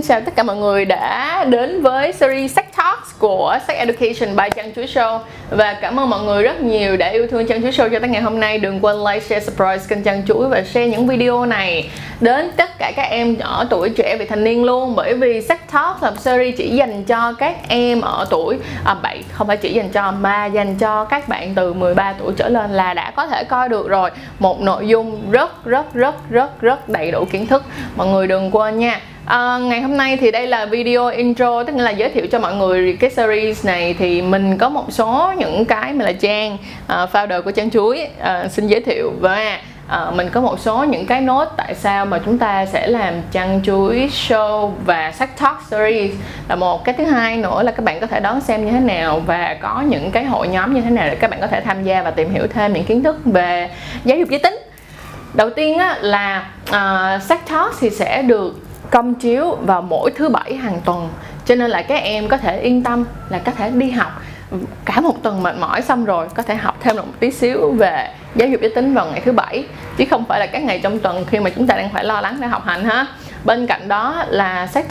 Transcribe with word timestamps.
Xin 0.00 0.08
chào 0.08 0.20
tất 0.20 0.36
cả 0.36 0.42
mọi 0.42 0.56
người 0.56 0.84
đã 0.84 1.44
đến 1.44 1.82
với 1.82 2.12
series 2.12 2.52
Sex 2.52 2.64
Talks 2.76 3.18
của 3.18 3.58
Sex 3.68 3.76
Education 3.76 4.36
by 4.36 4.50
Trang 4.56 4.74
Chuối 4.74 4.86
Show. 4.86 5.18
Và 5.50 5.78
cảm 5.80 6.00
ơn 6.00 6.10
mọi 6.10 6.20
người 6.20 6.42
rất 6.42 6.60
nhiều 6.60 6.96
đã 6.96 7.08
yêu 7.08 7.26
thương 7.26 7.46
Trang 7.46 7.62
Chuối 7.62 7.70
Show 7.70 7.88
cho 7.88 7.98
tới 7.98 8.08
ngày 8.08 8.22
hôm 8.22 8.40
nay. 8.40 8.58
Đừng 8.58 8.84
quên 8.84 8.96
like, 8.96 9.20
share, 9.20 9.40
subscribe 9.40 9.78
kênh 9.88 10.02
Trang 10.02 10.22
Chuối 10.26 10.48
và 10.48 10.62
share 10.62 10.86
những 10.86 11.06
video 11.06 11.46
này 11.46 11.90
Đến 12.20 12.50
tất 12.56 12.78
cả 12.78 12.92
các 12.96 13.02
em 13.02 13.38
ở 13.38 13.66
tuổi 13.70 13.90
trẻ 13.90 14.16
vị 14.18 14.26
thành 14.26 14.44
niên 14.44 14.64
luôn. 14.64 14.94
Bởi 14.96 15.14
vì 15.14 15.42
Sex 15.42 15.58
Talks 15.72 16.02
là 16.02 16.12
series 16.18 16.54
chỉ 16.58 16.68
dành 16.68 17.04
cho 17.04 17.32
các 17.32 17.56
em 17.68 18.00
ở 18.00 18.26
tuổi 18.30 18.58
à, 18.84 18.94
7 18.94 19.22
Không 19.32 19.46
phải 19.46 19.56
chỉ 19.56 19.72
dành 19.72 19.88
cho 19.88 20.12
mà 20.12 20.46
dành 20.46 20.78
cho 20.78 21.04
các 21.04 21.28
bạn 21.28 21.54
từ 21.54 21.72
13 21.72 22.12
tuổi 22.12 22.32
trở 22.36 22.48
lên 22.48 22.70
là 22.70 22.94
đã 22.94 23.10
có 23.10 23.26
thể 23.26 23.44
coi 23.44 23.68
được 23.68 23.88
rồi. 23.88 24.10
Một 24.38 24.60
nội 24.60 24.88
dung 24.88 25.30
rất 25.30 25.64
rất 25.64 25.94
rất 25.94 26.30
rất 26.30 26.60
rất 26.60 26.88
đầy 26.88 27.10
đủ 27.10 27.24
kiến 27.32 27.46
thức. 27.46 27.64
Mọi 27.96 28.06
người 28.06 28.26
đừng 28.26 28.50
quên 28.50 28.78
nha. 28.78 29.00
À, 29.24 29.58
ngày 29.58 29.80
hôm 29.80 29.96
nay 29.96 30.16
thì 30.16 30.30
đây 30.30 30.46
là 30.46 30.66
video 30.66 31.06
intro 31.06 31.64
tức 31.64 31.76
là 31.76 31.90
giới 31.90 32.10
thiệu 32.10 32.26
cho 32.32 32.38
mọi 32.38 32.54
người 32.54 32.96
cái 33.00 33.10
series 33.10 33.66
này. 33.66 33.94
Thì 33.98 34.22
mình 34.22 34.58
có 34.58 34.68
một 34.68 34.84
số 34.88 35.32
những 35.38 35.64
cái 35.64 35.92
mà 35.92 36.04
là 36.04 36.12
Trang 36.12 36.54
uh, 36.54 37.10
founder 37.12 37.42
của 37.42 37.50
Trang 37.50 37.70
Chuối 37.70 38.06
uh, 38.20 38.50
xin 38.50 38.66
giới 38.66 38.80
thiệu 38.80 39.12
và 39.20 39.58
uh, 39.86 40.14
mình 40.14 40.28
có 40.32 40.40
một 40.40 40.60
số 40.60 40.84
những 40.84 41.06
cái 41.06 41.20
nốt 41.20 41.48
tại 41.56 41.74
sao 41.74 42.06
mà 42.06 42.20
chúng 42.24 42.38
ta 42.38 42.66
sẽ 42.66 42.86
làm 42.86 43.14
Trang 43.32 43.60
Chuối 43.64 44.10
show 44.12 44.72
và 44.84 45.12
sách 45.12 45.38
talk 45.40 45.62
series. 45.70 46.14
Là 46.48 46.56
một 46.56 46.84
cái 46.84 46.94
thứ 46.98 47.04
hai 47.04 47.36
nữa 47.36 47.62
là 47.62 47.72
các 47.72 47.84
bạn 47.84 48.00
có 48.00 48.06
thể 48.06 48.20
đón 48.20 48.40
xem 48.40 48.66
như 48.66 48.72
thế 48.72 48.80
nào 48.80 49.22
và 49.26 49.56
có 49.62 49.82
những 49.88 50.10
cái 50.10 50.24
hội 50.24 50.48
nhóm 50.48 50.74
như 50.74 50.80
thế 50.80 50.90
nào 50.90 51.08
để 51.08 51.14
các 51.14 51.30
bạn 51.30 51.40
có 51.40 51.46
thể 51.46 51.60
tham 51.60 51.84
gia 51.84 52.02
và 52.02 52.10
tìm 52.10 52.30
hiểu 52.30 52.46
thêm 52.54 52.72
những 52.72 52.84
kiến 52.84 53.02
thức 53.02 53.16
về 53.24 53.70
giáo 54.04 54.18
dục 54.18 54.28
giới 54.28 54.40
tính. 54.40 54.58
Đầu 55.34 55.50
tiên 55.50 55.78
á, 55.78 55.96
là 56.00 56.46
à, 56.70 57.14
uh, 57.16 57.22
sách 57.22 57.40
talk 57.50 57.72
thì 57.80 57.90
sẽ 57.90 58.22
được 58.22 58.69
công 58.90 59.14
chiếu 59.14 59.54
vào 59.54 59.82
mỗi 59.82 60.10
thứ 60.10 60.28
bảy 60.28 60.54
hàng 60.54 60.80
tuần. 60.84 61.08
Cho 61.46 61.54
nên 61.54 61.70
là 61.70 61.82
các 61.82 62.02
em 62.02 62.28
có 62.28 62.36
thể 62.36 62.60
yên 62.60 62.82
tâm 62.82 63.04
là 63.28 63.38
có 63.38 63.52
thể 63.52 63.70
đi 63.70 63.90
học 63.90 64.22
cả 64.84 65.00
một 65.00 65.22
tuần 65.22 65.42
mệt 65.42 65.54
mỏi 65.60 65.82
xong 65.82 66.04
rồi, 66.04 66.26
có 66.34 66.42
thể 66.42 66.54
học 66.54 66.76
thêm 66.80 66.96
một 66.96 67.02
tí 67.20 67.30
xíu 67.30 67.72
về 67.72 68.10
giáo 68.34 68.48
dục 68.48 68.60
giới 68.60 68.70
tính 68.74 68.94
vào 68.94 69.06
ngày 69.06 69.20
thứ 69.24 69.32
bảy. 69.32 69.64
Chứ 69.96 70.04
không 70.10 70.24
phải 70.24 70.40
là 70.40 70.46
các 70.46 70.62
ngày 70.62 70.80
trong 70.82 70.98
tuần 70.98 71.24
khi 71.24 71.40
mà 71.40 71.50
chúng 71.50 71.66
ta 71.66 71.76
đang 71.76 71.90
phải 71.92 72.04
lo 72.04 72.20
lắng 72.20 72.36
để 72.40 72.46
học 72.46 72.62
hành 72.64 72.84
ha. 72.84 73.06
Bên 73.44 73.66
cạnh 73.66 73.88
đó 73.88 74.24
là 74.28 74.66
Sex 74.66 74.84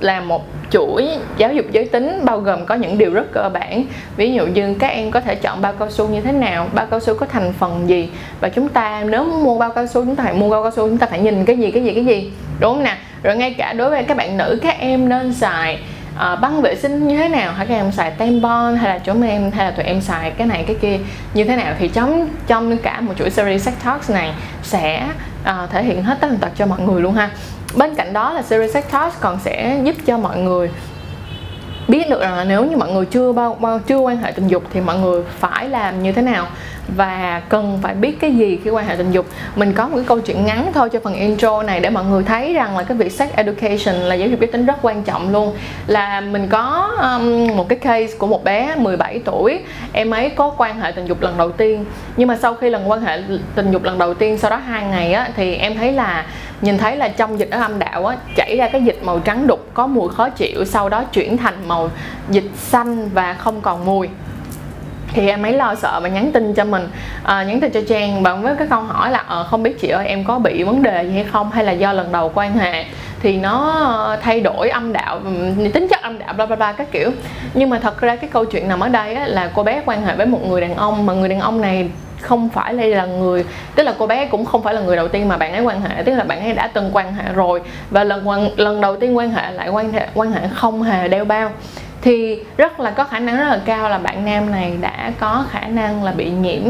là 0.00 0.20
một 0.20 0.44
chuỗi 0.70 1.08
giáo 1.36 1.52
dục 1.52 1.66
giới 1.72 1.84
tính, 1.84 2.20
bao 2.24 2.38
gồm 2.38 2.66
có 2.66 2.74
những 2.74 2.98
điều 2.98 3.12
rất 3.12 3.32
cơ 3.32 3.48
bản. 3.48 3.84
Ví 4.16 4.32
dụ 4.32 4.46
như 4.46 4.74
các 4.78 4.88
em 4.88 5.10
có 5.10 5.20
thể 5.20 5.34
chọn 5.34 5.62
bao 5.62 5.72
cao 5.78 5.90
su 5.90 6.08
như 6.08 6.20
thế 6.20 6.32
nào, 6.32 6.68
bao 6.72 6.86
cao 6.86 7.00
su 7.00 7.14
có 7.14 7.26
thành 7.26 7.52
phần 7.58 7.88
gì. 7.88 8.10
Và 8.40 8.48
chúng 8.48 8.68
ta 8.68 9.04
nếu 9.04 9.24
mua 9.24 9.58
bao 9.58 9.70
cao 9.70 9.86
su, 9.86 10.04
chúng 10.04 10.16
ta 10.16 10.24
phải 10.24 10.34
mua 10.34 10.50
bao 10.50 10.62
cao 10.62 10.70
su, 10.70 10.88
chúng 10.88 10.98
ta 10.98 11.06
phải 11.06 11.20
nhìn 11.20 11.44
cái 11.44 11.58
gì 11.58 11.70
cái 11.70 11.84
gì 11.84 11.94
cái 11.94 12.04
gì. 12.04 12.32
Đúng 12.60 12.74
không 12.74 12.82
nè? 12.82 12.96
Rồi 13.24 13.36
ngay 13.36 13.54
cả 13.58 13.72
đối 13.72 13.90
với 13.90 14.04
các 14.04 14.16
bạn 14.16 14.36
nữ 14.36 14.58
các 14.62 14.76
em 14.78 15.08
nên 15.08 15.34
xài 15.34 15.78
uh, 16.14 16.40
băng 16.40 16.62
vệ 16.62 16.76
sinh 16.76 17.08
như 17.08 17.18
thế 17.18 17.28
nào? 17.28 17.52
Hay 17.52 17.66
các 17.66 17.74
em 17.74 17.92
xài 17.92 18.10
tampon 18.10 18.76
hay 18.76 18.88
là 18.88 18.98
chúng 18.98 19.22
em 19.22 19.50
hay 19.50 19.64
là 19.64 19.70
tụi 19.70 19.84
em 19.84 20.00
xài 20.00 20.30
cái 20.30 20.46
này 20.46 20.64
cái 20.66 20.76
kia? 20.80 20.98
Như 21.34 21.44
thế 21.44 21.56
nào? 21.56 21.74
Thì 21.78 21.88
trong 21.88 22.28
trong 22.46 22.78
cả 22.78 23.00
một 23.00 23.14
chuỗi 23.18 23.30
series 23.30 23.64
sex 23.64 23.74
talks 23.84 24.10
này 24.10 24.32
sẽ 24.62 25.08
uh, 25.42 25.70
thể 25.70 25.82
hiện 25.82 26.02
hết 26.02 26.18
tất 26.20 26.28
tần 26.28 26.38
tật 26.38 26.50
cho 26.56 26.66
mọi 26.66 26.80
người 26.80 27.02
luôn 27.02 27.14
ha. 27.14 27.30
Bên 27.76 27.94
cạnh 27.94 28.12
đó 28.12 28.32
là 28.32 28.42
series 28.42 28.74
sex 28.74 28.84
talks 28.90 29.16
còn 29.20 29.38
sẽ 29.40 29.80
giúp 29.84 29.96
cho 30.06 30.18
mọi 30.18 30.38
người 30.38 30.70
biết 31.88 32.10
được 32.10 32.20
rằng 32.20 32.34
là 32.34 32.44
nếu 32.44 32.64
như 32.64 32.76
mọi 32.76 32.92
người 32.92 33.06
chưa 33.06 33.32
bao, 33.32 33.56
bao 33.60 33.78
chưa 33.78 33.98
quan 33.98 34.16
hệ 34.16 34.32
tình 34.32 34.48
dục 34.48 34.62
thì 34.72 34.80
mọi 34.80 34.98
người 34.98 35.22
phải 35.38 35.68
làm 35.68 36.02
như 36.02 36.12
thế 36.12 36.22
nào? 36.22 36.46
Và 36.96 37.42
cần 37.48 37.78
phải 37.82 37.94
biết 37.94 38.20
cái 38.20 38.36
gì 38.36 38.58
khi 38.64 38.70
quan 38.70 38.86
hệ 38.86 38.96
tình 38.96 39.10
dục? 39.10 39.26
Mình 39.56 39.72
có 39.72 39.88
một 39.88 39.96
cái 39.96 40.04
câu 40.08 40.20
chuyện 40.20 40.44
ngắn 40.44 40.70
thôi 40.74 40.90
cho 40.90 41.00
phần 41.04 41.14
intro 41.14 41.62
này 41.62 41.80
để 41.80 41.90
mọi 41.90 42.04
người 42.04 42.22
thấy 42.22 42.54
rằng 42.54 42.76
là 42.76 42.82
cái 42.82 42.96
việc 42.96 43.12
sex 43.12 43.30
education 43.32 43.94
là 43.94 44.14
giáo 44.14 44.28
dục 44.28 44.40
giới 44.40 44.46
tính 44.46 44.66
rất 44.66 44.76
quan 44.82 45.02
trọng 45.02 45.32
luôn. 45.32 45.56
Là 45.86 46.20
mình 46.20 46.48
có 46.48 46.90
um, 47.00 47.56
một 47.56 47.68
cái 47.68 47.78
case 47.78 48.18
của 48.18 48.26
một 48.26 48.44
bé 48.44 48.74
17 48.76 49.20
tuổi 49.24 49.60
em 49.92 50.10
ấy 50.10 50.30
có 50.30 50.54
quan 50.56 50.80
hệ 50.80 50.92
tình 50.92 51.06
dục 51.06 51.22
lần 51.22 51.38
đầu 51.38 51.52
tiên. 51.52 51.84
Nhưng 52.16 52.28
mà 52.28 52.36
sau 52.36 52.54
khi 52.54 52.70
lần 52.70 52.90
quan 52.90 53.00
hệ 53.00 53.20
tình 53.54 53.70
dục 53.70 53.84
lần 53.84 53.98
đầu 53.98 54.14
tiên 54.14 54.38
sau 54.38 54.50
đó 54.50 54.56
hai 54.56 54.86
ngày 54.86 55.12
á 55.12 55.28
thì 55.36 55.54
em 55.54 55.74
thấy 55.74 55.92
là 55.92 56.26
nhìn 56.60 56.78
thấy 56.78 56.96
là 56.96 57.08
trong 57.08 57.38
dịch 57.38 57.50
ở 57.50 57.60
âm 57.60 57.78
đạo 57.78 58.06
á 58.06 58.16
chảy 58.36 58.56
ra 58.56 58.68
cái 58.68 58.82
dịch 58.82 58.98
màu 59.04 59.18
trắng 59.18 59.46
đục 59.46 59.66
có 59.74 59.86
mùi 59.86 60.08
khó 60.08 60.28
chịu 60.28 60.64
sau 60.64 60.88
đó 60.88 61.04
chuyển 61.12 61.36
thành 61.36 61.68
màu 61.68 61.90
dịch 62.30 62.50
xanh 62.56 63.08
và 63.08 63.34
không 63.34 63.60
còn 63.60 63.84
mùi 63.84 64.08
thì 65.14 65.28
em 65.28 65.42
ấy 65.42 65.52
lo 65.52 65.74
sợ 65.74 66.00
và 66.02 66.08
nhắn 66.08 66.32
tin 66.32 66.54
cho 66.54 66.64
mình. 66.64 66.88
À, 67.22 67.42
nhắn 67.42 67.60
tin 67.60 67.70
cho 67.72 67.80
trang 67.88 68.22
bằng 68.22 68.42
với 68.42 68.54
cái 68.58 68.66
câu 68.70 68.80
hỏi 68.80 69.10
là 69.10 69.24
ờ, 69.26 69.44
không 69.44 69.62
biết 69.62 69.80
chị 69.80 69.88
ơi 69.88 70.06
em 70.06 70.24
có 70.24 70.38
bị 70.38 70.62
vấn 70.62 70.82
đề 70.82 71.02
gì 71.02 71.14
hay 71.14 71.24
không? 71.32 71.50
Hay 71.50 71.64
là 71.64 71.72
do 71.72 71.92
lần 71.92 72.12
đầu 72.12 72.32
quan 72.34 72.58
hệ 72.58 72.84
thì 73.20 73.36
nó 73.36 74.16
thay 74.22 74.40
đổi 74.40 74.68
âm 74.68 74.92
đạo 74.92 75.20
tính 75.72 75.88
chất 75.88 76.02
âm 76.02 76.18
đạo 76.18 76.32
bla 76.32 76.46
bla 76.46 76.56
bla 76.56 76.72
các 76.72 76.92
kiểu? 76.92 77.10
Nhưng 77.54 77.70
mà 77.70 77.78
thật 77.78 78.00
ra 78.00 78.16
cái 78.16 78.30
câu 78.32 78.44
chuyện 78.44 78.68
nằm 78.68 78.80
ở 78.80 78.88
đây 78.88 79.14
á, 79.14 79.26
là 79.26 79.50
cô 79.54 79.62
bé 79.62 79.82
quan 79.86 80.02
hệ 80.06 80.16
với 80.16 80.26
một 80.26 80.40
người 80.48 80.60
đàn 80.60 80.76
ông 80.76 81.06
mà 81.06 81.12
người 81.12 81.28
đàn 81.28 81.40
ông 81.40 81.60
này 81.60 81.88
không 82.20 82.48
phải 82.48 82.72
đây 82.72 82.90
là 82.90 83.06
người 83.06 83.44
tức 83.74 83.82
là 83.82 83.94
cô 83.98 84.06
bé 84.06 84.26
cũng 84.26 84.44
không 84.44 84.62
phải 84.62 84.74
là 84.74 84.80
người 84.80 84.96
đầu 84.96 85.08
tiên 85.08 85.28
mà 85.28 85.36
bạn 85.36 85.52
ấy 85.52 85.62
quan 85.62 85.80
hệ 85.80 86.02
tức 86.02 86.14
là 86.14 86.24
bạn 86.24 86.40
ấy 86.40 86.52
đã 86.52 86.66
từng 86.66 86.90
quan 86.92 87.14
hệ 87.14 87.32
rồi 87.34 87.60
và 87.90 88.04
lần 88.04 88.50
lần 88.56 88.80
đầu 88.80 88.96
tiên 88.96 89.16
quan 89.16 89.30
hệ 89.30 89.50
lại 89.50 89.68
quan 89.68 89.92
hệ 89.92 90.06
quan 90.14 90.32
hệ 90.32 90.40
không 90.54 90.82
hề 90.82 91.08
đeo 91.08 91.24
bao 91.24 91.50
thì 92.04 92.38
rất 92.56 92.80
là 92.80 92.90
có 92.90 93.04
khả 93.04 93.18
năng 93.18 93.36
rất 93.36 93.48
là 93.48 93.60
cao 93.64 93.88
là 93.88 93.98
bạn 93.98 94.24
nam 94.24 94.50
này 94.50 94.72
đã 94.80 95.12
có 95.20 95.44
khả 95.50 95.60
năng 95.60 96.04
là 96.04 96.12
bị 96.12 96.30
nhiễm 96.30 96.62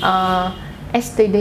ờ, 0.00 0.50
uh, 0.98 1.04
STD 1.04 1.36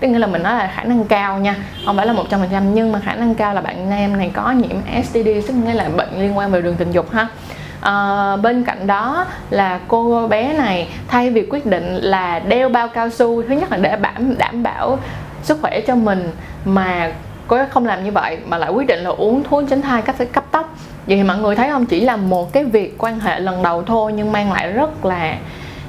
tức 0.00 0.08
nghĩa 0.08 0.18
là 0.18 0.26
mình 0.26 0.42
nói 0.42 0.54
là 0.54 0.72
khả 0.74 0.84
năng 0.84 1.04
cao 1.04 1.38
nha 1.38 1.54
không 1.86 1.96
phải 1.96 2.06
là 2.06 2.12
một 2.12 2.24
trăm 2.30 2.40
phần 2.40 2.48
trăm 2.52 2.74
nhưng 2.74 2.92
mà 2.92 3.00
khả 3.00 3.14
năng 3.14 3.34
cao 3.34 3.54
là 3.54 3.60
bạn 3.60 3.90
nam 3.90 4.16
này 4.16 4.30
có 4.34 4.50
nhiễm 4.50 5.04
STD 5.04 5.28
tức 5.48 5.54
nghĩa 5.54 5.74
là 5.74 5.88
bệnh 5.96 6.20
liên 6.20 6.38
quan 6.38 6.50
về 6.50 6.62
đường 6.62 6.76
tình 6.76 6.92
dục 6.92 7.12
ha. 7.12 7.28
À, 7.80 8.36
bên 8.36 8.64
cạnh 8.64 8.86
đó 8.86 9.26
là 9.50 9.80
cô 9.88 10.28
bé 10.28 10.52
này 10.52 10.88
thay 11.08 11.30
vì 11.30 11.46
quyết 11.50 11.66
định 11.66 11.94
là 11.94 12.38
đeo 12.38 12.68
bao 12.68 12.88
cao 12.88 13.10
su 13.10 13.42
thứ 13.42 13.54
nhất 13.54 13.72
là 13.72 13.78
để 13.78 13.96
đảm 13.96 14.38
đảm 14.38 14.62
bảo 14.62 14.98
sức 15.42 15.58
khỏe 15.62 15.80
cho 15.80 15.94
mình 15.94 16.30
mà 16.64 17.12
cô 17.46 17.56
ấy 17.56 17.66
không 17.70 17.86
làm 17.86 18.04
như 18.04 18.12
vậy 18.12 18.38
mà 18.46 18.58
lại 18.58 18.70
quyết 18.70 18.86
định 18.86 19.00
là 19.00 19.10
uống 19.10 19.44
thuốc 19.44 19.64
tránh 19.70 19.82
thai 19.82 20.02
cách 20.02 20.16
cấp 20.32 20.44
tốc. 20.50 20.74
Vậy 21.06 21.16
thì 21.16 21.22
mọi 21.22 21.38
người 21.38 21.56
thấy 21.56 21.70
không? 21.70 21.86
Chỉ 21.86 22.00
là 22.00 22.16
một 22.16 22.52
cái 22.52 22.64
việc 22.64 22.94
quan 22.98 23.20
hệ 23.20 23.40
lần 23.40 23.62
đầu 23.62 23.82
thôi, 23.82 24.12
nhưng 24.12 24.32
mang 24.32 24.52
lại 24.52 24.72
rất 24.72 25.04
là 25.04 25.36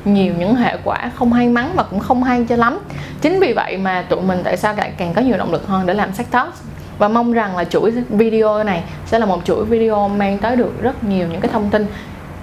nhiều 0.06 0.34
những 0.40 0.56
hệ 0.56 0.78
quả 0.84 1.12
không 1.16 1.34
hay 1.34 1.48
mắn 1.48 1.72
và 1.76 1.84
cũng 1.84 2.00
không 2.00 2.24
hay 2.24 2.46
cho 2.50 2.56
lắm. 2.56 2.80
Chính 3.22 3.40
vì 3.40 3.54
vậy 3.54 3.78
mà 3.78 4.06
tụi 4.10 4.22
mình 4.22 4.42
tại 4.44 4.58
sao 4.58 4.74
lại 4.78 4.92
càng 4.98 5.14
có 5.14 5.22
nhiều 5.22 5.38
động 5.38 5.52
lực 5.52 5.68
hơn 5.68 5.86
để 5.86 5.94
làm 5.94 6.14
sắc 6.14 6.32
talk 6.32 6.54
và 6.98 7.08
mong 7.08 7.34
rằng 7.34 7.58
là 7.58 7.64
chuỗi 7.64 7.92
video 7.92 8.64
này 8.64 8.84
sẽ 9.06 9.20
là 9.20 9.26
một 9.26 9.42
chuỗi 9.46 9.66
video 9.66 10.08
mang 10.08 10.38
tới 10.38 10.56
được 10.56 10.82
rất 10.82 11.04
nhiều 11.04 11.28
những 11.28 11.42
cái 11.42 11.52
thông 11.52 11.70
tin 11.70 11.86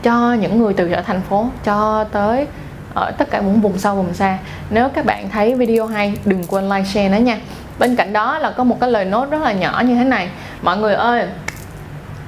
cho 0.02 0.34
những 0.34 0.58
người 0.58 0.74
từ 0.74 0.92
ở 0.92 1.02
thành 1.02 1.20
phố 1.20 1.46
cho 1.64 2.04
tới 2.04 2.46
ở 2.94 3.10
tất 3.10 3.30
cả 3.30 3.40
những 3.40 3.60
vùng 3.60 3.78
sâu 3.78 3.96
vùng 3.96 4.14
xa. 4.14 4.38
Nếu 4.70 4.88
các 4.88 5.04
bạn 5.04 5.30
thấy 5.30 5.54
video 5.54 5.86
hay, 5.86 6.14
đừng 6.24 6.44
quên 6.44 6.68
like, 6.68 6.84
share 6.84 7.08
nó 7.08 7.16
nha 7.16 7.38
bên 7.78 7.96
cạnh 7.96 8.12
đó 8.12 8.38
là 8.38 8.50
có 8.50 8.64
một 8.64 8.76
cái 8.80 8.90
lời 8.90 9.04
nốt 9.04 9.30
rất 9.30 9.42
là 9.42 9.52
nhỏ 9.52 9.82
như 9.86 9.94
thế 9.94 10.04
này. 10.04 10.28
Mọi 10.62 10.76
người 10.76 10.94
ơi, 10.94 11.26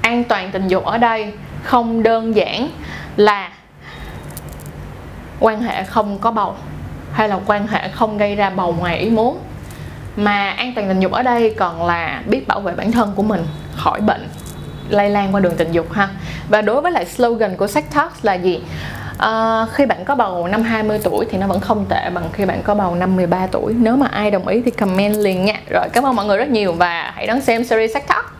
an 0.03 0.25
toàn 0.25 0.51
tình 0.53 0.69
dục 0.69 0.84
ở 0.84 0.99
đây 0.99 1.33
không 1.62 2.03
đơn 2.03 2.37
giản 2.37 2.69
là 3.17 3.51
quan 5.41 5.62
hệ 5.62 5.84
không 5.84 6.19
có 6.19 6.31
bầu 6.31 6.55
hay 7.12 7.29
là 7.29 7.39
quan 7.47 7.67
hệ 7.67 7.89
không 7.89 8.19
gây 8.19 8.37
ra 8.37 8.51
bầu 8.51 8.77
ngoài 8.79 8.99
ý 8.99 9.11
muốn, 9.11 9.41
mà 10.17 10.51
an 10.51 10.73
toàn 10.75 10.89
tình 10.89 11.01
dục 11.01 11.12
ở 11.12 11.23
đây 11.23 11.55
còn 11.59 11.87
là 11.87 12.23
biết 12.27 12.49
bảo 12.49 12.61
vệ 12.61 12.73
bản 12.73 12.93
thân 12.93 13.13
của 13.17 13.23
mình 13.23 13.47
khỏi 13.77 14.01
bệnh 14.01 14.28
lây 14.89 15.11
lan 15.11 15.34
qua 15.34 15.41
đường 15.41 15.57
tình 15.57 15.73
dục 15.73 15.93
ha. 15.93 16.09
Và 16.49 16.63
đối 16.63 16.81
với 16.81 16.93
lại 16.93 17.05
slogan 17.05 17.57
của 17.57 17.67
Sex 17.67 17.84
Talks 17.95 18.25
là 18.25 18.34
gì? 18.34 18.61
À, 19.19 19.66
khi 19.72 19.87
bạn 19.87 20.04
có 20.04 20.15
bầu 20.15 20.47
năm 20.49 20.62
20 20.62 20.99
tuổi 21.03 21.27
thì 21.31 21.38
nó 21.38 21.47
vẫn 21.47 21.60
không 21.60 21.87
tệ 21.88 22.10
bằng 22.15 22.25
khi 22.32 22.44
bạn 22.44 22.62
có 22.62 22.75
bầu 22.75 22.94
năm 22.94 23.16
13 23.16 23.47
tuổi. 23.47 23.75
Nếu 23.78 23.97
mà 23.97 24.06
ai 24.06 24.30
đồng 24.30 24.48
ý 24.48 24.63
thì 24.65 24.71
comment 24.71 25.16
liền 25.16 25.45
nha. 25.45 25.60
Rồi 25.71 25.89
cảm 25.92 26.07
ơn 26.07 26.16
mọi 26.16 26.27
người 26.27 26.39
rất 26.39 26.48
nhiều 26.48 26.72
và 26.72 27.13
hãy 27.15 27.27
đón 27.27 27.41
xem 27.41 27.65
series 27.65 27.92
sắc 27.95 28.09
Talk. 28.09 28.35